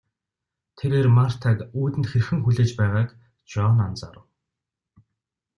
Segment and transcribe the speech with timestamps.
[0.77, 3.09] Тэрээр Мартаг үүдэнд хэрхэн хүлээж байгааг
[3.51, 4.25] Жон анзаарав.